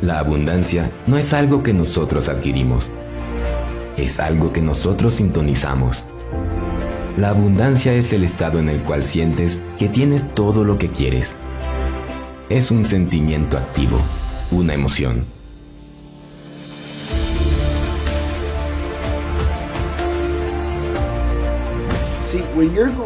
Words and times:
La 0.00 0.18
abundancia 0.18 0.90
no 1.06 1.16
es 1.16 1.32
algo 1.32 1.62
que 1.62 1.72
nosotros 1.72 2.28
adquirimos, 2.28 2.90
es 3.96 4.18
algo 4.18 4.52
que 4.52 4.60
nosotros 4.60 5.14
sintonizamos. 5.14 6.04
La 7.16 7.28
abundancia 7.28 7.92
es 7.94 8.12
el 8.12 8.24
estado 8.24 8.58
en 8.58 8.68
el 8.68 8.82
cual 8.82 9.04
sientes 9.04 9.60
que 9.78 9.88
tienes 9.88 10.34
todo 10.34 10.64
lo 10.64 10.78
que 10.78 10.90
quieres. 10.90 11.36
Es 12.48 12.70
un 12.70 12.84
sentimiento 12.84 13.56
activo, 13.56 13.98
una 14.50 14.74
emoción. 14.74 15.24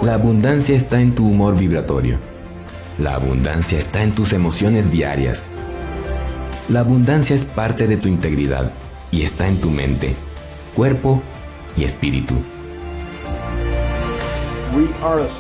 La 0.03 0.15
abundancia 0.15 0.75
está 0.75 1.01
en 1.01 1.15
tu 1.15 1.27
humor 1.27 1.57
vibratorio. 1.57 2.19
La 2.99 3.15
abundancia 3.15 3.79
está 3.79 4.03
en 4.03 4.13
tus 4.13 4.33
emociones 4.33 4.91
diarias. 4.91 5.45
La 6.69 6.81
abundancia 6.81 7.35
es 7.35 7.47
parte 7.47 7.87
de 7.87 7.97
tu 7.97 8.09
integridad 8.09 8.71
y 9.11 9.23
está 9.23 9.49
en 9.49 9.59
tu 9.59 9.71
mente, 9.71 10.15
cuerpo 10.75 11.23
y 11.79 11.85
espíritu. 11.85 12.35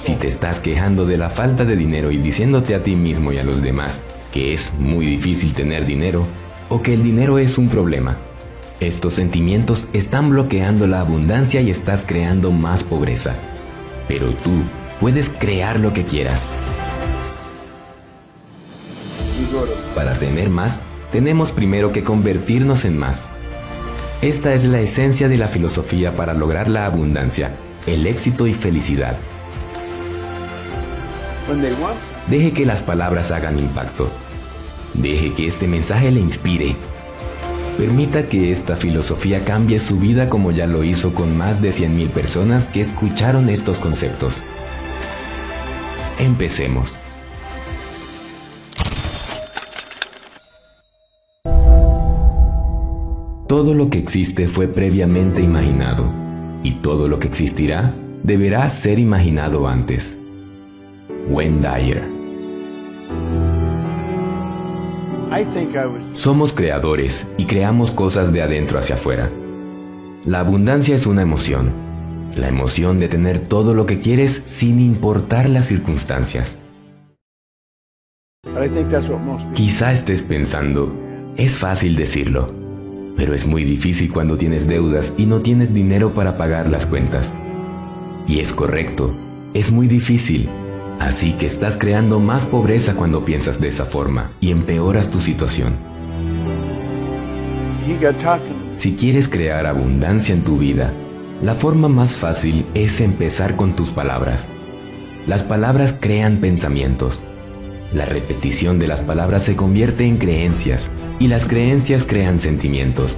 Si 0.00 0.14
te 0.14 0.26
estás 0.26 0.58
quejando 0.58 1.04
de 1.04 1.18
la 1.18 1.28
falta 1.28 1.66
de 1.66 1.76
dinero 1.76 2.10
y 2.10 2.16
diciéndote 2.16 2.74
a 2.74 2.82
ti 2.82 2.96
mismo 2.96 3.30
y 3.30 3.38
a 3.38 3.44
los 3.44 3.62
demás 3.62 4.00
que 4.32 4.54
es 4.54 4.72
muy 4.78 5.04
difícil 5.04 5.52
tener 5.52 5.84
dinero 5.84 6.26
o 6.70 6.80
que 6.80 6.94
el 6.94 7.02
dinero 7.02 7.38
es 7.38 7.58
un 7.58 7.68
problema, 7.68 8.16
estos 8.80 9.12
sentimientos 9.12 9.88
están 9.92 10.30
bloqueando 10.30 10.86
la 10.86 11.00
abundancia 11.00 11.60
y 11.60 11.68
estás 11.68 12.04
creando 12.06 12.52
más 12.52 12.84
pobreza. 12.84 13.34
Pero 14.06 14.32
tú 14.32 14.62
puedes 14.98 15.28
crear 15.28 15.78
lo 15.78 15.92
que 15.92 16.04
quieras. 16.04 16.40
Para 19.94 20.14
tener 20.14 20.48
más, 20.48 20.80
tenemos 21.12 21.52
primero 21.52 21.92
que 21.92 22.04
convertirnos 22.04 22.84
en 22.84 22.98
más. 22.98 23.28
Esta 24.20 24.52
es 24.52 24.64
la 24.64 24.80
esencia 24.80 25.28
de 25.28 25.38
la 25.38 25.48
filosofía 25.48 26.16
para 26.16 26.34
lograr 26.34 26.68
la 26.68 26.86
abundancia, 26.86 27.52
el 27.86 28.06
éxito 28.06 28.46
y 28.46 28.54
felicidad. 28.54 29.16
Deje 32.28 32.52
que 32.52 32.66
las 32.66 32.82
palabras 32.82 33.30
hagan 33.30 33.58
impacto. 33.58 34.10
Deje 34.94 35.32
que 35.32 35.46
este 35.46 35.66
mensaje 35.66 36.10
le 36.10 36.20
inspire. 36.20 36.76
Permita 37.78 38.28
que 38.28 38.50
esta 38.50 38.76
filosofía 38.76 39.44
cambie 39.44 39.78
su 39.78 39.98
vida 39.98 40.28
como 40.28 40.50
ya 40.50 40.66
lo 40.66 40.82
hizo 40.82 41.14
con 41.14 41.38
más 41.38 41.62
de 41.62 41.70
100.000 41.70 42.10
personas 42.10 42.66
que 42.66 42.80
escucharon 42.80 43.48
estos 43.48 43.78
conceptos. 43.78 44.42
Empecemos. 46.18 46.97
Todo 53.48 53.72
lo 53.72 53.88
que 53.88 53.96
existe 53.96 54.46
fue 54.46 54.68
previamente 54.68 55.40
imaginado, 55.40 56.12
y 56.62 56.82
todo 56.82 57.06
lo 57.06 57.18
que 57.18 57.28
existirá 57.28 57.94
deberá 58.22 58.68
ser 58.68 58.98
imaginado 58.98 59.66
antes. 59.66 60.18
Wayne 61.30 61.62
Dyer. 61.62 62.02
Somos 66.12 66.52
creadores 66.52 67.26
y 67.38 67.46
creamos 67.46 67.90
cosas 67.90 68.34
de 68.34 68.42
adentro 68.42 68.78
hacia 68.78 68.96
afuera. 68.96 69.30
La 70.26 70.40
abundancia 70.40 70.94
es 70.94 71.06
una 71.06 71.22
emoción, 71.22 71.72
la 72.36 72.48
emoción 72.48 73.00
de 73.00 73.08
tener 73.08 73.38
todo 73.38 73.72
lo 73.72 73.86
que 73.86 74.00
quieres 74.00 74.42
sin 74.44 74.78
importar 74.78 75.48
las 75.48 75.64
circunstancias. 75.64 76.58
Quizá 79.54 79.92
estés 79.92 80.20
pensando, 80.20 80.92
es 81.38 81.56
fácil 81.56 81.96
decirlo, 81.96 82.67
pero 83.18 83.34
es 83.34 83.46
muy 83.46 83.64
difícil 83.64 84.10
cuando 84.10 84.38
tienes 84.38 84.66
deudas 84.66 85.12
y 85.18 85.26
no 85.26 85.42
tienes 85.42 85.74
dinero 85.74 86.14
para 86.14 86.38
pagar 86.38 86.70
las 86.70 86.86
cuentas. 86.86 87.34
Y 88.26 88.40
es 88.40 88.54
correcto, 88.54 89.12
es 89.52 89.70
muy 89.70 89.88
difícil, 89.88 90.48
Así 90.98 91.32
que 91.34 91.46
estás 91.46 91.76
creando 91.76 92.18
más 92.18 92.44
pobreza 92.44 92.94
cuando 92.94 93.24
piensas 93.24 93.60
de 93.60 93.68
esa 93.68 93.84
forma 93.84 94.32
y 94.40 94.50
empeoras 94.50 95.10
tu 95.10 95.20
situación. 95.20 95.76
Si 98.74 98.94
quieres 98.94 99.28
crear 99.28 99.66
abundancia 99.66 100.34
en 100.34 100.42
tu 100.42 100.58
vida, 100.58 100.92
la 101.40 101.54
forma 101.54 101.88
más 101.88 102.14
fácil 102.14 102.66
es 102.74 103.00
empezar 103.00 103.56
con 103.56 103.76
tus 103.76 103.90
palabras. 103.90 104.46
Las 105.26 105.42
palabras 105.44 105.94
crean 105.98 106.38
pensamientos. 106.38 107.22
La 107.92 108.04
repetición 108.04 108.78
de 108.78 108.86
las 108.86 109.00
palabras 109.00 109.44
se 109.44 109.56
convierte 109.56 110.04
en 110.04 110.18
creencias 110.18 110.90
y 111.18 111.28
las 111.28 111.46
creencias 111.46 112.04
crean 112.04 112.38
sentimientos. 112.38 113.16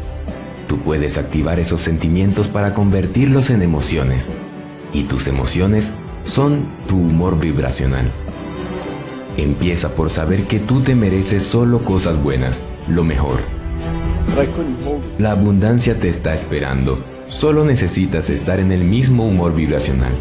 Tú 0.69 0.79
puedes 0.79 1.19
activar 1.19 1.59
esos 1.59 1.81
sentimientos 1.81 2.47
para 2.47 2.73
convertirlos 2.73 3.51
en 3.51 3.63
emociones 3.63 4.31
y 4.93 5.05
tus 5.05 5.27
emociones 5.27 5.93
son 6.25 6.67
tu 6.87 6.97
humor 6.97 7.41
vibracional. 7.41 8.11
Empieza 9.37 9.91
por 9.91 10.11
saber 10.11 10.45
que 10.45 10.61
tú 10.61 10.83
te 10.83 10.95
mereces 10.95 11.43
solo 11.43 11.85
cosas 11.85 12.23
buenas, 12.23 12.65
lo 12.89 13.03
mejor. 13.03 13.41
La 15.19 15.33
abundancia 15.33 15.99
te 15.99 16.09
está 16.09 16.33
esperando, 16.33 17.03
solo 17.27 17.65
necesitas 17.65 18.31
estar 18.31 18.61
en 18.61 18.71
el 18.71 18.85
mismo 18.85 19.27
humor 19.27 19.53
vibracional. 19.53 20.13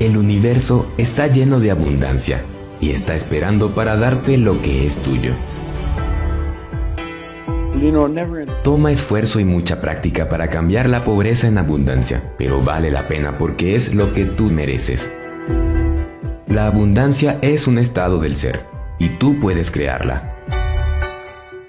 El 0.00 0.16
universo 0.16 0.86
está 0.98 1.28
lleno 1.28 1.60
de 1.60 1.70
abundancia 1.70 2.42
y 2.80 2.90
está 2.90 3.14
esperando 3.14 3.76
para 3.76 3.96
darte 3.96 4.36
lo 4.38 4.60
que 4.60 4.86
es 4.86 4.96
tuyo. 4.96 5.32
Toma 8.64 8.90
esfuerzo 8.90 9.38
y 9.38 9.44
mucha 9.44 9.80
práctica 9.80 10.28
para 10.28 10.48
cambiar 10.48 10.88
la 10.88 11.04
pobreza 11.04 11.46
en 11.46 11.58
abundancia, 11.58 12.32
pero 12.36 12.60
vale 12.60 12.90
la 12.90 13.06
pena 13.06 13.38
porque 13.38 13.76
es 13.76 13.94
lo 13.94 14.12
que 14.12 14.24
tú 14.24 14.50
mereces. 14.50 15.12
La 16.48 16.66
abundancia 16.66 17.38
es 17.40 17.68
un 17.68 17.78
estado 17.78 18.18
del 18.18 18.34
ser 18.34 18.62
y 18.98 19.10
tú 19.10 19.38
puedes 19.38 19.70
crearla. 19.70 20.36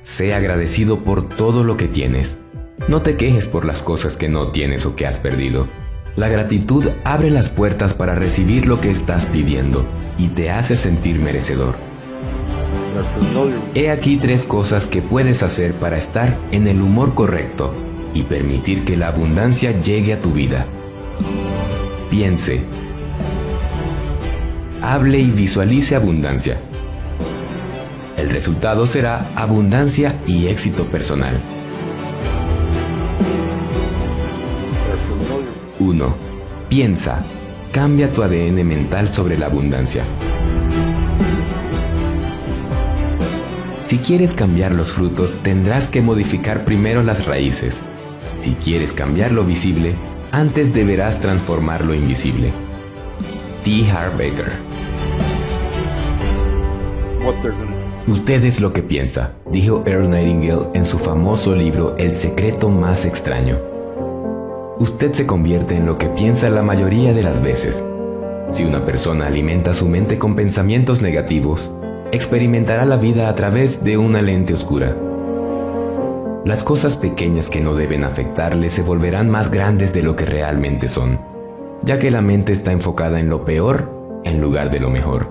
Sé 0.01 0.33
agradecido 0.33 1.03
por 1.03 1.29
todo 1.29 1.63
lo 1.63 1.77
que 1.77 1.87
tienes. 1.87 2.37
No 2.87 3.01
te 3.01 3.17
quejes 3.17 3.45
por 3.45 3.65
las 3.65 3.83
cosas 3.83 4.17
que 4.17 4.29
no 4.29 4.51
tienes 4.51 4.85
o 4.85 4.95
que 4.95 5.05
has 5.05 5.17
perdido. 5.17 5.67
La 6.15 6.29
gratitud 6.29 6.85
abre 7.03 7.29
las 7.29 7.49
puertas 7.49 7.93
para 7.93 8.15
recibir 8.15 8.67
lo 8.67 8.79
que 8.79 8.89
estás 8.89 9.25
pidiendo 9.25 9.85
y 10.17 10.29
te 10.29 10.49
hace 10.49 10.77
sentir 10.77 11.19
merecedor. 11.19 11.75
He 13.73 13.91
aquí 13.91 14.15
tres 14.15 14.45
cosas 14.45 14.85
que 14.87 15.01
puedes 15.01 15.43
hacer 15.43 15.73
para 15.73 15.97
estar 15.97 16.37
en 16.51 16.69
el 16.69 16.81
humor 16.81 17.15
correcto 17.15 17.73
y 18.13 18.23
permitir 18.23 18.85
que 18.85 18.95
la 18.95 19.07
abundancia 19.07 19.81
llegue 19.81 20.13
a 20.13 20.21
tu 20.21 20.31
vida. 20.31 20.65
Piense. 22.09 22.61
Hable 24.81 25.19
y 25.19 25.31
visualice 25.31 25.95
abundancia. 25.95 26.61
El 28.15 28.29
resultado 28.29 28.85
será 28.85 29.29
abundancia 29.35 30.21
y 30.25 30.47
éxito 30.47 30.85
personal. 30.85 31.41
1. 35.85 36.15
Piensa. 36.69 37.23
Cambia 37.71 38.11
tu 38.11 38.23
ADN 38.23 38.65
mental 38.65 39.11
sobre 39.11 39.37
la 39.37 39.45
abundancia. 39.45 40.03
Si 43.83 43.99
quieres 43.99 44.33
cambiar 44.33 44.71
los 44.71 44.93
frutos, 44.93 45.35
tendrás 45.43 45.87
que 45.87 46.01
modificar 46.01 46.65
primero 46.65 47.03
las 47.03 47.25
raíces. 47.25 47.79
Si 48.37 48.53
quieres 48.53 48.93
cambiar 48.93 49.31
lo 49.31 49.43
visible, 49.43 49.93
antes 50.31 50.73
deberás 50.73 51.19
transformar 51.19 51.85
lo 51.85 51.93
invisible. 51.93 52.51
T. 53.63 53.89
Harv 53.91 54.19
Usted 58.07 58.43
es 58.43 58.59
lo 58.59 58.73
que 58.73 58.81
piensa, 58.81 59.33
dijo 59.51 59.83
Earl 59.85 60.09
Nightingale 60.09 60.67
en 60.73 60.85
su 60.85 60.97
famoso 60.97 61.55
libro 61.55 61.95
El 61.97 62.15
secreto 62.15 62.69
más 62.69 63.05
extraño. 63.05 63.74
Usted 64.77 65.13
se 65.13 65.25
convierte 65.25 65.77
en 65.77 65.85
lo 65.85 65.97
que 65.97 66.09
piensa 66.09 66.49
la 66.49 66.61
mayoría 66.61 67.13
de 67.13 67.23
las 67.23 67.41
veces. 67.41 67.85
Si 68.49 68.65
una 68.65 68.85
persona 68.85 69.27
alimenta 69.27 69.73
su 69.73 69.87
mente 69.87 70.19
con 70.19 70.35
pensamientos 70.35 71.01
negativos, 71.01 71.71
experimentará 72.11 72.85
la 72.85 72.97
vida 72.97 73.29
a 73.29 73.35
través 73.35 73.85
de 73.85 73.97
una 73.97 74.21
lente 74.21 74.53
oscura. 74.53 74.93
Las 76.43 76.61
cosas 76.61 76.97
pequeñas 76.97 77.49
que 77.49 77.61
no 77.61 77.73
deben 77.73 78.03
afectarle 78.03 78.69
se 78.69 78.81
volverán 78.81 79.29
más 79.29 79.49
grandes 79.49 79.93
de 79.93 80.03
lo 80.03 80.17
que 80.17 80.25
realmente 80.25 80.89
son, 80.89 81.21
ya 81.81 81.97
que 81.97 82.11
la 82.11 82.21
mente 82.21 82.51
está 82.51 82.73
enfocada 82.73 83.21
en 83.21 83.29
lo 83.29 83.45
peor 83.45 83.89
en 84.25 84.41
lugar 84.41 84.71
de 84.71 84.79
lo 84.79 84.89
mejor. 84.89 85.27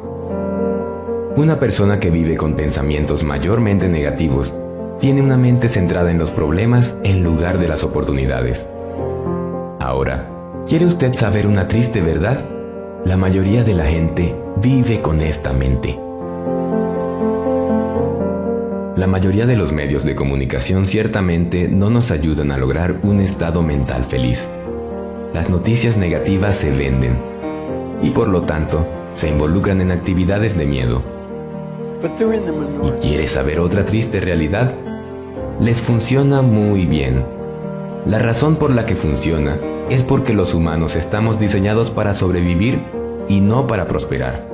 Una 1.37 1.59
persona 1.59 2.01
que 2.01 2.09
vive 2.09 2.39
con 2.39 2.57
pensamientos 2.57 3.25
mayormente 3.25 3.91
negativos 3.91 4.55
tiene 5.01 5.21
una 5.21 5.37
mente 5.37 5.69
centrada 5.69 6.11
en 6.11 6.19
los 6.19 6.31
problemas 6.31 6.97
en 7.05 7.23
lugar 7.23 7.59
de 7.59 7.69
las 7.69 7.85
oportunidades. 7.85 8.67
Ahora, 9.85 10.31
¿quiere 10.67 10.87
usted 10.87 11.13
saber 11.13 11.47
una 11.47 11.69
triste 11.69 12.01
verdad? 12.01 12.43
La 13.05 13.19
mayoría 13.19 13.65
de 13.65 13.75
la 13.75 13.85
gente 13.85 14.35
vive 14.57 15.03
con 15.03 15.21
esta 15.21 15.53
mente. 15.53 16.01
La 18.97 19.07
mayoría 19.07 19.45
de 19.45 19.57
los 19.57 19.73
medios 19.73 20.03
de 20.05 20.15
comunicación 20.15 20.87
ciertamente 20.87 21.69
no 21.69 21.91
nos 21.91 22.11
ayudan 22.13 22.51
a 22.51 22.57
lograr 22.57 22.97
un 23.03 23.21
estado 23.21 23.63
mental 23.63 24.05
feliz. 24.05 24.49
Las 25.35 25.51
noticias 25.51 25.99
negativas 25.99 26.57
se 26.57 26.71
venden 26.71 27.19
y 28.03 28.09
por 28.09 28.29
lo 28.29 28.41
tanto 28.45 28.89
se 29.13 29.29
involucran 29.29 29.83
en 29.83 29.91
actividades 29.91 30.57
de 30.57 30.65
miedo. 30.65 31.03
¿Y 32.83 32.91
quieres 33.03 33.33
saber 33.33 33.61
otra 33.61 33.85
triste 33.85 34.19
realidad? 34.19 34.73
Les 35.61 35.83
funciona 35.83 36.41
muy 36.41 36.87
bien. 36.87 37.23
La 38.07 38.19
razón 38.19 38.57
por 38.57 38.71
la 38.71 38.87
que 38.87 38.97
funciona 38.97 39.59
es 39.91 40.03
porque 40.03 40.33
los 40.33 40.55
humanos 40.55 40.97
estamos 40.97 41.39
diseñados 41.39 41.91
para 41.91 42.15
sobrevivir 42.15 42.81
y 43.29 43.41
no 43.41 43.67
para 43.67 43.87
prosperar. 43.87 44.49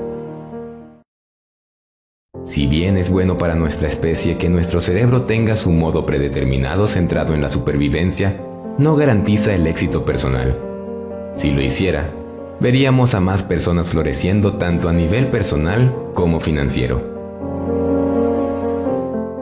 Si 2.46 2.66
bien 2.66 2.96
es 2.96 3.10
bueno 3.10 3.38
para 3.38 3.54
nuestra 3.54 3.86
especie 3.86 4.36
que 4.36 4.48
nuestro 4.48 4.80
cerebro 4.80 5.22
tenga 5.22 5.56
su 5.56 5.70
modo 5.70 6.04
predeterminado 6.04 6.88
centrado 6.88 7.34
en 7.34 7.42
la 7.42 7.48
supervivencia, 7.48 8.40
no 8.76 8.96
garantiza 8.96 9.54
el 9.54 9.66
éxito 9.66 10.04
personal. 10.04 10.58
Si 11.34 11.52
lo 11.52 11.62
hiciera, 11.62 12.10
veríamos 12.58 13.14
a 13.14 13.20
más 13.20 13.42
personas 13.42 13.88
floreciendo 13.88 14.54
tanto 14.54 14.88
a 14.88 14.92
nivel 14.92 15.28
personal 15.28 15.94
como 16.14 16.40
financiero. 16.40 17.08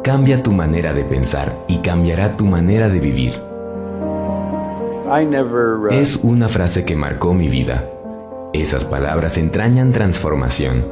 Cambia 0.02 0.42
tu 0.42 0.52
manera 0.52 0.92
de 0.92 1.04
pensar 1.04 1.64
y 1.68 1.78
cambiará 1.78 2.36
tu 2.36 2.44
manera 2.46 2.88
de 2.88 3.00
vivir. 3.00 3.47
Uh, 5.10 5.88
Es 5.90 6.16
una 6.22 6.48
frase 6.48 6.84
que 6.84 6.94
marcó 6.94 7.32
mi 7.32 7.48
vida. 7.48 7.90
Esas 8.52 8.84
palabras 8.84 9.38
entrañan 9.38 9.90
transformación. 9.92 10.86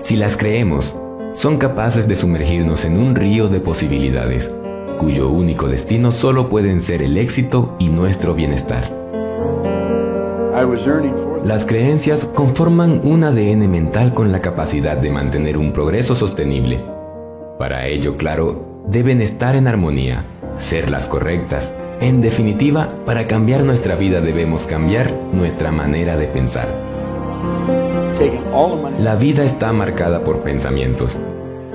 Si 0.00 0.16
las 0.16 0.36
creemos, 0.36 0.96
son 1.34 1.56
capaces 1.56 2.08
de 2.08 2.16
sumergirnos 2.16 2.84
en 2.84 2.98
un 2.98 3.14
río 3.14 3.48
de 3.48 3.60
posibilidades, 3.60 4.52
cuyo 4.98 5.28
único 5.30 5.68
destino 5.68 6.10
solo 6.10 6.48
pueden 6.48 6.80
ser 6.80 7.00
el 7.00 7.16
éxito 7.16 7.76
y 7.78 7.90
nuestro 7.90 8.34
bienestar. 8.34 8.92
Las 11.44 11.64
creencias 11.64 12.24
conforman 12.26 13.00
un 13.04 13.22
ADN 13.22 13.70
mental 13.70 14.14
con 14.14 14.32
la 14.32 14.40
capacidad 14.40 14.96
de 14.96 15.10
mantener 15.10 15.56
un 15.56 15.72
progreso 15.72 16.16
sostenible. 16.16 16.84
Para 17.56 17.86
ello, 17.86 18.16
claro, 18.16 18.82
deben 18.88 19.22
estar 19.22 19.54
en 19.54 19.68
armonía, 19.68 20.24
ser 20.56 20.90
las 20.90 21.06
correctas. 21.06 21.72
En 22.00 22.22
definitiva, 22.22 22.94
para 23.04 23.26
cambiar 23.26 23.62
nuestra 23.62 23.94
vida 23.94 24.22
debemos 24.22 24.64
cambiar 24.64 25.12
nuestra 25.34 25.70
manera 25.70 26.16
de 26.16 26.28
pensar. 26.28 26.66
La 28.98 29.16
vida 29.16 29.44
está 29.44 29.70
marcada 29.74 30.24
por 30.24 30.38
pensamientos, 30.40 31.18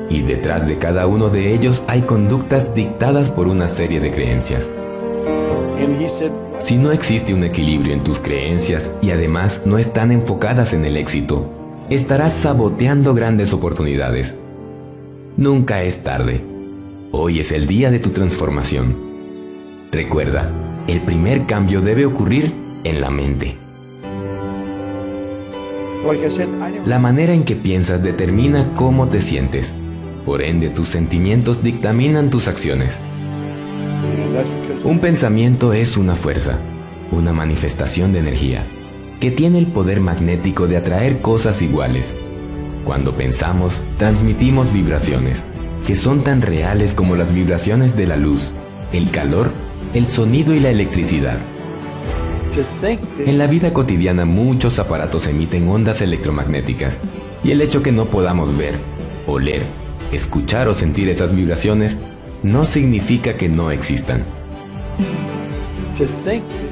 y 0.09 0.23
detrás 0.23 0.65
de 0.65 0.79
cada 0.79 1.05
uno 1.05 1.29
de 1.29 1.53
ellos 1.53 1.83
hay 1.87 2.01
conductas 2.01 2.73
dictadas 2.73 3.29
por 3.29 3.47
una 3.47 3.67
serie 3.67 3.99
de 3.99 4.09
creencias. 4.09 4.71
Si 6.59 6.77
no 6.77 6.91
existe 6.91 7.31
un 7.31 7.43
equilibrio 7.43 7.93
en 7.93 8.03
tus 8.03 8.19
creencias 8.19 8.91
y 9.03 9.11
además 9.11 9.61
no 9.65 9.77
están 9.77 10.11
enfocadas 10.11 10.73
en 10.73 10.85
el 10.85 10.97
éxito, 10.97 11.47
estarás 11.91 12.33
saboteando 12.33 13.13
grandes 13.13 13.53
oportunidades. 13.53 14.35
Nunca 15.37 15.83
es 15.83 16.03
tarde. 16.03 16.41
Hoy 17.11 17.39
es 17.39 17.51
el 17.51 17.67
día 17.67 17.91
de 17.91 17.99
tu 17.99 18.09
transformación. 18.09 19.14
Recuerda, 19.95 20.51
el 20.89 20.99
primer 20.99 21.45
cambio 21.45 21.79
debe 21.79 22.05
ocurrir 22.05 22.51
en 22.83 22.99
la 22.99 23.09
mente. 23.09 23.55
La 26.85 26.99
manera 26.99 27.33
en 27.33 27.45
que 27.45 27.55
piensas 27.55 28.03
determina 28.03 28.73
cómo 28.75 29.07
te 29.07 29.21
sientes. 29.21 29.73
Por 30.25 30.41
ende, 30.41 30.67
tus 30.67 30.89
sentimientos 30.89 31.63
dictaminan 31.63 32.29
tus 32.29 32.49
acciones. 32.49 32.99
Un 34.83 34.99
pensamiento 34.99 35.71
es 35.71 35.95
una 35.95 36.15
fuerza, 36.15 36.59
una 37.13 37.31
manifestación 37.31 38.11
de 38.11 38.19
energía, 38.19 38.65
que 39.21 39.31
tiene 39.31 39.59
el 39.59 39.67
poder 39.67 40.01
magnético 40.01 40.67
de 40.67 40.75
atraer 40.75 41.21
cosas 41.21 41.61
iguales. 41.61 42.13
Cuando 42.83 43.15
pensamos, 43.15 43.81
transmitimos 43.97 44.73
vibraciones, 44.73 45.45
que 45.87 45.95
son 45.95 46.25
tan 46.25 46.41
reales 46.41 46.91
como 46.91 47.15
las 47.15 47.33
vibraciones 47.33 47.95
de 47.95 48.07
la 48.07 48.17
luz, 48.17 48.51
el 48.91 49.09
calor, 49.09 49.51
el 49.93 50.07
sonido 50.07 50.53
y 50.53 50.59
la 50.59 50.69
electricidad. 50.69 51.39
En 53.25 53.37
la 53.37 53.47
vida 53.47 53.73
cotidiana 53.73 54.25
muchos 54.25 54.79
aparatos 54.79 55.27
emiten 55.27 55.67
ondas 55.67 56.01
electromagnéticas 56.01 56.99
y 57.43 57.51
el 57.51 57.61
hecho 57.61 57.83
que 57.83 57.91
no 57.91 58.05
podamos 58.05 58.55
ver, 58.55 58.75
oler, 59.27 59.63
escuchar 60.11 60.67
o 60.67 60.73
sentir 60.73 61.09
esas 61.09 61.35
vibraciones 61.35 61.99
no 62.43 62.65
significa 62.65 63.35
que 63.35 63.49
no 63.49 63.71
existan. 63.71 64.23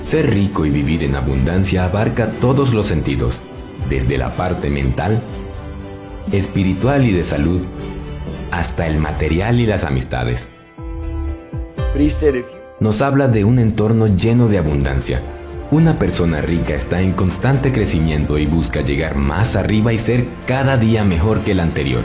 Ser 0.01 0.29
rico 0.29 0.65
y 0.65 0.69
vivir 0.69 1.03
en 1.03 1.15
abundancia 1.15 1.85
abarca 1.85 2.31
todos 2.39 2.73
los 2.73 2.87
sentidos, 2.87 3.39
desde 3.89 4.17
la 4.17 4.35
parte 4.35 4.69
mental, 4.69 5.21
espiritual 6.31 7.05
y 7.05 7.11
de 7.11 7.23
salud, 7.23 7.61
hasta 8.51 8.87
el 8.87 8.99
material 8.99 9.59
y 9.59 9.65
las 9.65 9.83
amistades. 9.83 10.49
Nos 12.83 13.01
habla 13.01 13.29
de 13.29 13.45
un 13.45 13.59
entorno 13.59 14.07
lleno 14.07 14.49
de 14.49 14.57
abundancia, 14.57 15.21
una 15.71 15.97
persona 15.97 16.41
rica 16.41 16.75
está 16.75 16.99
en 16.99 17.13
constante 17.13 17.71
crecimiento 17.71 18.37
y 18.37 18.45
busca 18.45 18.81
llegar 18.81 19.15
más 19.15 19.55
arriba 19.55 19.93
y 19.93 19.97
ser 19.97 20.27
cada 20.45 20.75
día 20.75 21.05
mejor 21.05 21.45
que 21.45 21.53
el 21.53 21.61
anterior. 21.61 22.03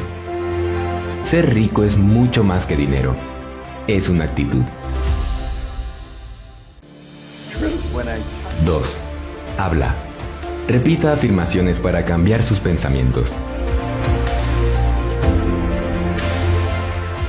Ser 1.23 1.53
rico 1.53 1.83
es 1.83 1.97
mucho 1.97 2.45
más 2.45 2.65
que 2.65 2.77
dinero. 2.77 3.17
Es 3.89 4.09
una 4.09 4.23
actitud. 4.23 4.63
2. 8.65 9.03
Habla. 9.59 9.97
Repita 10.69 11.13
afirmaciones 11.13 11.81
para 11.81 12.05
cambiar 12.05 12.41
sus 12.41 12.61
pensamientos. 12.61 13.33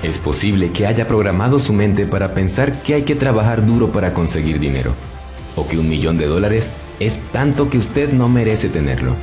Es 0.01 0.17
posible 0.17 0.71
que 0.71 0.87
haya 0.87 1.07
programado 1.07 1.59
su 1.59 1.73
mente 1.73 2.05
para 2.05 2.33
pensar 2.33 2.81
que 2.83 2.93
hay 2.93 3.03
que 3.03 3.15
trabajar 3.15 3.65
duro 3.65 3.91
para 3.91 4.13
conseguir 4.13 4.57
dinero 4.59 4.93
o 5.57 5.67
que 5.67 5.77
un 5.77 5.89
millón 5.89 6.17
de 6.17 6.25
dólares 6.25 6.71
es 7.01 7.19
tanto 7.33 7.69
que 7.69 7.77
usted 7.77 8.13
no 8.13 8.29
merece 8.29 8.69
tenerlo. 8.69 9.15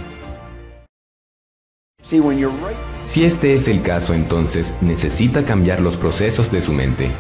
Si 3.07 3.25
este 3.25 3.55
es 3.55 3.69
el 3.69 3.83
caso, 3.83 4.13
entonces 4.13 4.75
necesita 4.83 5.47
cambiar 5.47 5.81
los 5.81 5.97
procesos 5.97 6.53
de 6.53 6.61
su 6.61 6.75
mente. 6.75 7.11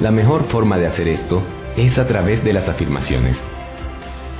La 0.00 0.10
mejor 0.10 0.44
forma 0.44 0.78
de 0.78 0.86
hacer 0.86 1.06
esto 1.06 1.42
es 1.76 1.98
a 1.98 2.06
través 2.06 2.44
de 2.44 2.54
las 2.54 2.70
afirmaciones. 2.70 3.42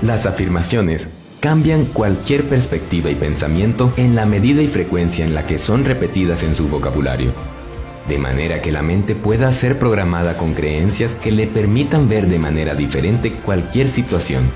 Las 0.01 0.25
afirmaciones 0.25 1.11
cambian 1.41 1.85
cualquier 1.85 2.49
perspectiva 2.49 3.11
y 3.11 3.17
pensamiento 3.17 3.93
en 3.99 4.15
la 4.15 4.25
medida 4.25 4.63
y 4.63 4.67
frecuencia 4.67 5.27
en 5.27 5.35
la 5.35 5.47
que 5.47 5.59
son 5.59 5.85
repetidas 5.85 6.43
en 6.43 6.55
su 6.55 6.69
vocabulario 6.69 7.33
de 8.09 8.19
manera 8.19 8.63
que 8.63 8.73
la 8.73 8.83
mente 8.83 9.15
pueda 9.15 9.51
ser 9.53 9.79
programada 9.79 10.37
con 10.37 10.55
creencias 10.55 11.15
que 11.15 11.33
le 11.33 11.47
permitan 11.47 12.09
ver 12.09 12.27
de 12.27 12.39
manera 12.39 12.75
diferente 12.75 13.33
cualquier 13.33 13.89
situación. 13.89 14.49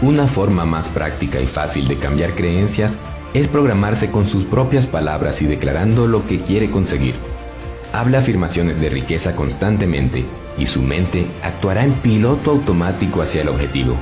Una 0.00 0.26
forma 0.26 0.64
más 0.64 0.88
práctica 0.88 1.40
y 1.40 1.46
fácil 1.46 1.88
de 1.88 1.98
cambiar 1.98 2.34
creencias 2.34 2.98
es 3.34 3.48
programarse 3.48 4.10
con 4.10 4.26
sus 4.26 4.44
propias 4.44 4.86
palabras 4.86 5.42
y 5.42 5.46
declarando 5.46 6.06
lo 6.06 6.26
que 6.26 6.40
quiere 6.40 6.70
conseguir. 6.70 7.14
Habla 7.92 8.18
afirmaciones 8.18 8.80
de 8.80 8.90
riqueza 8.90 9.34
constantemente 9.34 10.24
y 10.58 10.66
su 10.66 10.82
mente 10.82 11.26
actuará 11.42 11.84
en 11.84 11.92
piloto 11.94 12.50
automático 12.50 13.22
hacia 13.22 13.42
el 13.42 13.48
objetivo. 13.48 13.96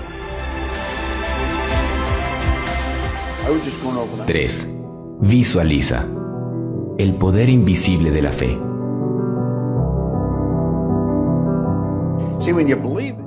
3. 4.26 4.68
Visualiza 5.20 6.06
el 7.02 7.14
poder 7.14 7.48
invisible 7.48 8.10
de 8.10 8.20
la 8.20 8.30
fe. 8.30 8.58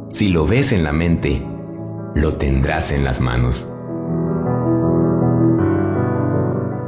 Si 0.09 0.29
lo 0.29 0.45
ves 0.45 0.73
en 0.73 0.83
la 0.83 0.91
mente, 0.91 1.43
lo 2.13 2.35
tendrás 2.35 2.91
en 2.91 3.03
las 3.03 3.19
manos. 3.19 3.67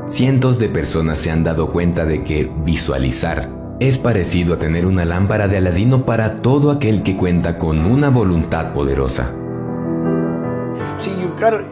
Cientos 0.05 0.59
de 0.59 0.69
personas 0.69 1.17
se 1.17 1.31
han 1.31 1.43
dado 1.43 1.71
cuenta 1.71 2.05
de 2.05 2.23
que 2.23 2.51
visualizar 2.63 3.49
es 3.79 3.97
parecido 3.97 4.53
a 4.53 4.59
tener 4.59 4.85
una 4.85 5.05
lámpara 5.05 5.47
de 5.47 5.57
Aladino 5.57 6.05
para 6.05 6.43
todo 6.43 6.69
aquel 6.69 7.01
que 7.01 7.17
cuenta 7.17 7.57
con 7.57 7.79
una 7.79 8.09
voluntad 8.09 8.73
poderosa. 8.73 9.33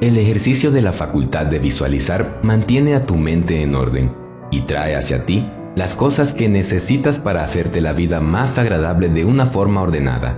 El 0.01 0.17
ejercicio 0.17 0.71
de 0.71 0.81
la 0.81 0.91
facultad 0.91 1.45
de 1.45 1.59
visualizar 1.59 2.39
mantiene 2.41 2.95
a 2.95 3.03
tu 3.03 3.15
mente 3.15 3.61
en 3.61 3.75
orden 3.75 4.22
y 4.53 4.61
trae 4.61 4.95
hacia 4.95 5.25
ti 5.25 5.49
las 5.75 5.95
cosas 5.95 6.33
que 6.33 6.47
necesitas 6.47 7.17
para 7.17 7.41
hacerte 7.41 7.81
la 7.81 7.93
vida 7.93 8.19
más 8.19 8.59
agradable 8.59 9.09
de 9.09 9.25
una 9.25 9.47
forma 9.47 9.81
ordenada. 9.81 10.37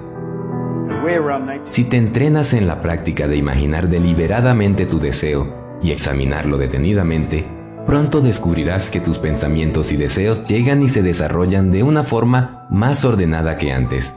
Si 1.67 1.83
te 1.83 1.97
entrenas 1.97 2.53
en 2.53 2.65
la 2.65 2.81
práctica 2.81 3.27
de 3.27 3.35
imaginar 3.35 3.89
deliberadamente 3.89 4.85
tu 4.85 4.99
deseo 4.99 5.77
y 5.81 5.91
examinarlo 5.91 6.57
detenidamente, 6.57 7.45
pronto 7.85 8.21
descubrirás 8.21 8.89
que 8.89 9.01
tus 9.01 9.19
pensamientos 9.19 9.91
y 9.91 9.97
deseos 9.97 10.45
llegan 10.45 10.81
y 10.81 10.89
se 10.89 11.03
desarrollan 11.03 11.71
de 11.71 11.83
una 11.83 12.03
forma 12.03 12.65
más 12.69 13.03
ordenada 13.03 13.57
que 13.57 13.73
antes. 13.73 14.13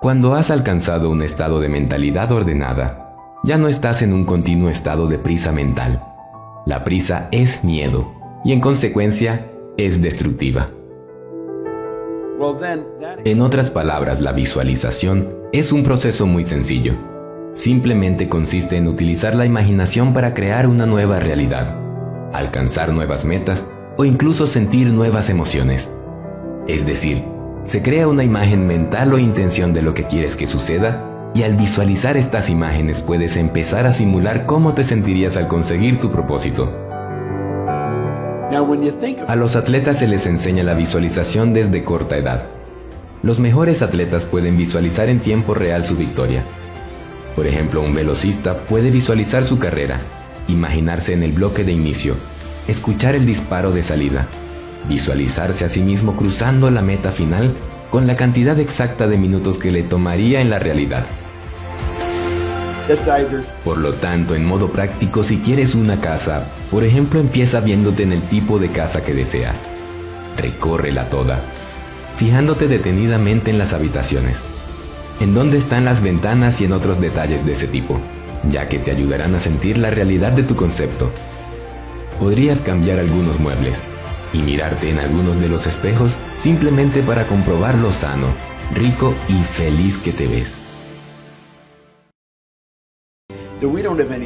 Cuando 0.00 0.34
has 0.34 0.50
alcanzado 0.50 1.08
un 1.08 1.22
estado 1.22 1.60
de 1.60 1.68
mentalidad 1.68 2.32
ordenada, 2.32 3.14
ya 3.44 3.56
no 3.56 3.68
estás 3.68 4.02
en 4.02 4.12
un 4.12 4.24
continuo 4.24 4.68
estado 4.68 5.06
de 5.06 5.18
prisa 5.18 5.52
mental. 5.52 6.02
La 6.66 6.82
prisa 6.82 7.28
es 7.30 7.62
miedo 7.62 8.23
y 8.44 8.52
en 8.52 8.60
consecuencia 8.60 9.50
es 9.76 10.02
destructiva. 10.02 10.70
En 13.24 13.40
otras 13.40 13.70
palabras, 13.70 14.20
la 14.20 14.32
visualización 14.32 15.28
es 15.52 15.72
un 15.72 15.82
proceso 15.82 16.26
muy 16.26 16.44
sencillo. 16.44 16.94
Simplemente 17.54 18.28
consiste 18.28 18.76
en 18.76 18.88
utilizar 18.88 19.34
la 19.34 19.46
imaginación 19.46 20.12
para 20.12 20.34
crear 20.34 20.66
una 20.66 20.84
nueva 20.84 21.20
realidad, 21.20 21.78
alcanzar 22.32 22.92
nuevas 22.92 23.24
metas 23.24 23.64
o 23.96 24.04
incluso 24.04 24.46
sentir 24.46 24.92
nuevas 24.92 25.30
emociones. 25.30 25.90
Es 26.66 26.84
decir, 26.84 27.24
se 27.64 27.82
crea 27.82 28.08
una 28.08 28.24
imagen 28.24 28.66
mental 28.66 29.14
o 29.14 29.18
intención 29.18 29.72
de 29.72 29.82
lo 29.82 29.94
que 29.94 30.06
quieres 30.06 30.36
que 30.36 30.46
suceda 30.46 31.30
y 31.34 31.44
al 31.44 31.56
visualizar 31.56 32.16
estas 32.16 32.50
imágenes 32.50 33.00
puedes 33.00 33.36
empezar 33.36 33.86
a 33.86 33.92
simular 33.92 34.44
cómo 34.44 34.74
te 34.74 34.84
sentirías 34.84 35.36
al 35.36 35.48
conseguir 35.48 35.98
tu 35.98 36.10
propósito. 36.10 36.83
A 39.26 39.36
los 39.36 39.56
atletas 39.56 39.98
se 39.98 40.06
les 40.06 40.26
enseña 40.26 40.62
la 40.62 40.74
visualización 40.74 41.52
desde 41.52 41.84
corta 41.84 42.16
edad. 42.16 42.44
Los 43.22 43.40
mejores 43.40 43.82
atletas 43.82 44.24
pueden 44.24 44.56
visualizar 44.56 45.08
en 45.08 45.20
tiempo 45.20 45.54
real 45.54 45.86
su 45.86 45.96
victoria. 45.96 46.44
Por 47.34 47.46
ejemplo, 47.46 47.80
un 47.80 47.94
velocista 47.94 48.58
puede 48.66 48.90
visualizar 48.90 49.44
su 49.44 49.58
carrera, 49.58 50.00
imaginarse 50.46 51.14
en 51.14 51.22
el 51.22 51.32
bloque 51.32 51.64
de 51.64 51.72
inicio, 51.72 52.16
escuchar 52.68 53.14
el 53.14 53.26
disparo 53.26 53.72
de 53.72 53.82
salida, 53.82 54.28
visualizarse 54.88 55.64
a 55.64 55.68
sí 55.68 55.80
mismo 55.80 56.14
cruzando 56.14 56.70
la 56.70 56.82
meta 56.82 57.10
final 57.10 57.54
con 57.90 58.06
la 58.06 58.16
cantidad 58.16 58.58
exacta 58.60 59.06
de 59.06 59.16
minutos 59.16 59.58
que 59.58 59.72
le 59.72 59.82
tomaría 59.82 60.40
en 60.40 60.50
la 60.50 60.58
realidad. 60.58 61.06
Por 63.64 63.78
lo 63.78 63.94
tanto, 63.94 64.34
en 64.34 64.44
modo 64.44 64.70
práctico, 64.70 65.22
si 65.22 65.38
quieres 65.38 65.74
una 65.74 66.00
casa, 66.00 66.48
por 66.70 66.84
ejemplo, 66.84 67.18
empieza 67.18 67.60
viéndote 67.60 68.02
en 68.02 68.12
el 68.12 68.22
tipo 68.22 68.58
de 68.58 68.68
casa 68.68 69.02
que 69.02 69.14
deseas. 69.14 69.64
Recórrela 70.36 71.08
toda, 71.08 71.40
fijándote 72.16 72.68
detenidamente 72.68 73.50
en 73.50 73.58
las 73.58 73.72
habitaciones, 73.72 74.38
en 75.20 75.34
dónde 75.34 75.56
están 75.56 75.84
las 75.84 76.02
ventanas 76.02 76.60
y 76.60 76.64
en 76.64 76.72
otros 76.72 77.00
detalles 77.00 77.46
de 77.46 77.52
ese 77.52 77.68
tipo, 77.68 78.00
ya 78.50 78.68
que 78.68 78.78
te 78.78 78.90
ayudarán 78.90 79.34
a 79.34 79.40
sentir 79.40 79.78
la 79.78 79.90
realidad 79.90 80.32
de 80.32 80.42
tu 80.42 80.54
concepto. 80.54 81.10
Podrías 82.20 82.60
cambiar 82.60 82.98
algunos 82.98 83.40
muebles 83.40 83.80
y 84.32 84.38
mirarte 84.38 84.90
en 84.90 84.98
algunos 84.98 85.40
de 85.40 85.48
los 85.48 85.66
espejos 85.66 86.16
simplemente 86.36 87.00
para 87.02 87.26
comprobar 87.26 87.76
lo 87.76 87.92
sano, 87.92 88.26
rico 88.74 89.14
y 89.28 89.42
feliz 89.42 89.96
que 89.96 90.12
te 90.12 90.26
ves. 90.26 90.63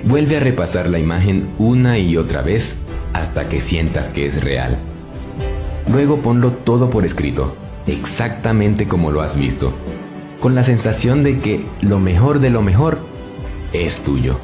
Vuelve 0.04 0.36
a 0.36 0.40
repasar 0.40 0.88
la 0.88 0.98
imagen 0.98 1.48
una 1.58 1.98
y 1.98 2.16
otra 2.16 2.42
vez 2.42 2.78
hasta 3.12 3.48
que 3.48 3.60
sientas 3.60 4.10
que 4.10 4.26
es 4.26 4.42
real. 4.42 4.78
Luego 5.90 6.18
ponlo 6.18 6.52
todo 6.52 6.90
por 6.90 7.04
escrito, 7.04 7.56
exactamente 7.86 8.86
como 8.86 9.10
lo 9.10 9.22
has 9.22 9.36
visto, 9.36 9.72
con 10.40 10.54
la 10.54 10.62
sensación 10.62 11.22
de 11.22 11.38
que 11.38 11.64
lo 11.80 11.98
mejor 11.98 12.40
de 12.40 12.50
lo 12.50 12.62
mejor 12.62 12.98
es 13.72 14.00
tuyo. 14.00 14.38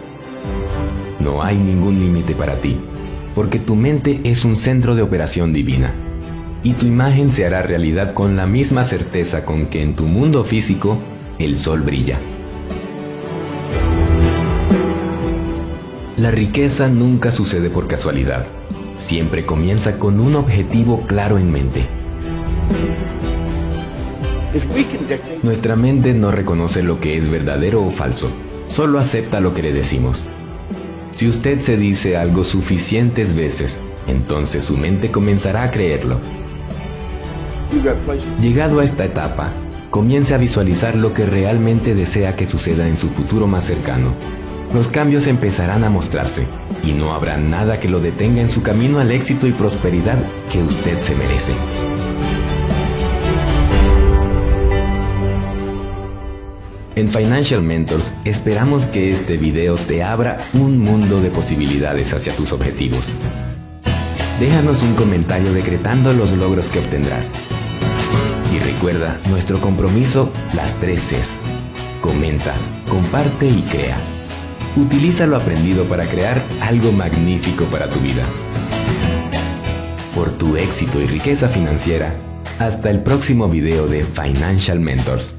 No 1.21 1.43
hay 1.43 1.57
ningún 1.57 2.01
límite 2.01 2.35
para 2.35 2.61
ti, 2.61 2.77
porque 3.35 3.59
tu 3.59 3.75
mente 3.75 4.21
es 4.25 4.45
un 4.45 4.57
centro 4.57 4.95
de 4.95 5.03
operación 5.03 5.53
divina, 5.53 5.93
y 6.63 6.73
tu 6.73 6.87
imagen 6.87 7.31
se 7.31 7.45
hará 7.45 7.63
realidad 7.63 8.13
con 8.13 8.37
la 8.37 8.47
misma 8.47 8.85
certeza 8.85 9.45
con 9.45 9.67
que 9.67 9.83
en 9.83 9.95
tu 9.95 10.05
mundo 10.05 10.45
físico 10.45 10.99
el 11.39 11.57
sol 11.57 11.83
brilla. 11.83 12.19
La 16.25 16.31
riqueza 16.31 16.89
nunca 16.89 17.31
sucede 17.31 17.69
por 17.69 17.87
casualidad. 17.87 18.47
Siempre 18.97 19.45
comienza 19.45 19.99
con 19.99 20.21
un 20.21 20.37
objetivo 20.37 21.03
claro 21.07 21.37
en 21.37 21.53
mente. 21.53 21.85
Nuestra 25.43 25.77
mente 25.77 26.15
no 26.15 26.31
reconoce 26.31 26.83
lo 26.83 26.99
que 26.99 27.19
es 27.19 27.31
verdadero 27.31 27.85
o 27.85 27.91
falso, 27.91 28.31
solo 28.69 28.99
acepta 28.99 29.39
lo 29.39 29.53
que 29.53 29.65
le 29.65 29.75
decimos. 29.75 30.25
Si 31.13 31.29
usted 31.29 31.61
se 31.61 31.77
dice 31.77 32.17
algo 32.17 32.43
suficientes 32.43 33.37
veces, 33.37 33.79
entonces 34.07 34.65
su 34.65 34.79
mente 34.79 35.11
comenzará 35.11 35.65
a 35.65 35.71
creerlo. 35.71 36.21
Llegado 38.41 38.81
a 38.81 38.85
esta 38.85 39.05
etapa, 39.05 39.51
comience 39.91 40.33
a 40.33 40.39
visualizar 40.39 40.97
lo 40.97 41.13
que 41.13 41.27
realmente 41.27 41.95
desea 41.95 42.35
que 42.35 42.49
suceda 42.49 42.89
en 42.89 42.97
su 42.97 43.11
futuro 43.11 43.47
más 43.47 43.65
cercano 43.65 44.15
los 44.73 44.89
cambios 44.89 45.27
empezarán 45.27 45.85
a 45.85 45.91
mostrarse 45.91 46.47
y 46.83 46.93
no 46.93 47.15
habrá 47.15 47.37
nada 47.37 47.81
que 47.81 47.89
lo 47.89 48.01
detenga 48.01 48.41
en 48.41 48.49
su 48.49 48.63
camino 48.63 48.99
al 49.01 49.11
éxito 49.11 49.47
y 49.47 49.53
prosperidad 49.53 50.19
que 50.51 50.63
usted 50.63 51.01
se 51.01 51.15
merece. 51.15 51.53
En 56.97 57.09
Financial 57.09 57.61
Mentors 57.61 58.13
esperamos 58.25 58.87
que 58.87 59.11
este 59.11 59.37
video 59.37 59.75
te 59.75 60.05
abra 60.05 60.39
un 60.53 60.79
mundo 60.79 61.21
de 61.21 61.31
posibilidades 61.31 62.15
hacia 62.15 62.33
tus 62.37 62.53
objetivos. 62.53 63.13
Déjanos 64.39 64.83
un 64.83 64.95
comentario 64.95 65.53
decretando 65.53 66.13
los 66.13 66.31
logros 66.33 66.69
que 66.69 66.79
obtendrás. 66.79 67.31
Y 68.53 68.61
recuerda 68.61 69.21
nuestro 69.29 69.61
compromiso, 69.61 70.31
las 70.55 70.75
tres 70.75 71.01
Cs. 71.03 71.41
Comenta, 72.01 72.55
comparte 72.89 73.49
y 73.49 73.63
crea. 73.63 74.14
Utiliza 74.77 75.25
lo 75.27 75.37
aprendido 75.37 75.85
para 75.85 76.05
crear 76.05 76.43
algo 76.61 76.91
magnífico 76.91 77.65
para 77.67 77.89
tu 77.89 78.01
vida. 78.01 78.25
Por 80.17 80.31
tu 80.37 80.57
éxito 80.57 81.01
y 81.01 81.07
riqueza 81.07 81.49
financiera, 81.49 82.15
hasta 82.59 82.91
el 82.91 83.01
próximo 83.01 83.49
video 83.49 83.87
de 83.87 84.05
Financial 84.05 84.81
Mentors. 84.81 85.37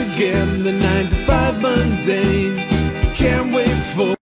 again 0.00 0.62
the 0.62 0.72
9 0.72 1.08
to 1.08 1.26
5 1.26 1.60
mundane. 1.60 2.56
Can't 3.14 3.52
wait. 3.52 3.71